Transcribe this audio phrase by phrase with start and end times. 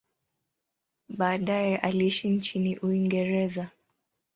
[1.09, 3.69] Baadaye aliishi nchini Uingereza.